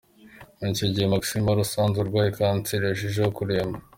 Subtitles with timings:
[0.57, 3.77] Muri icyo gihe Maxine wari usanzwe arwaye kanseri, yarushijeho kuremba.